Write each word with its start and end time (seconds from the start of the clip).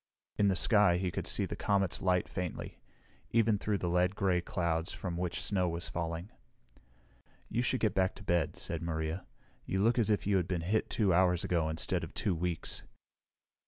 In 0.35 0.47
the 0.47 0.55
sky, 0.55 0.97
he 0.97 1.11
could 1.11 1.27
see 1.27 1.45
the 1.45 1.55
comet's 1.55 2.01
light 2.01 2.27
faintly, 2.27 2.79
even 3.29 3.59
through 3.59 3.77
the 3.77 3.87
lead 3.87 4.15
gray 4.15 4.41
clouds 4.41 4.91
from 4.91 5.15
which 5.15 5.39
snow 5.43 5.69
was 5.69 5.89
falling. 5.89 6.31
"You 7.49 7.61
should 7.61 7.81
get 7.81 7.93
back 7.93 8.15
to 8.15 8.23
bed," 8.23 8.55
said 8.55 8.81
Maria. 8.81 9.27
"You 9.63 9.77
look 9.83 9.99
as 9.99 10.09
if 10.09 10.25
you 10.25 10.37
had 10.37 10.47
been 10.47 10.61
hit 10.61 10.89
two 10.89 11.13
hours 11.13 11.43
ago 11.43 11.69
instead 11.69 12.03
of 12.03 12.15
two 12.15 12.33
weeks." 12.33 12.81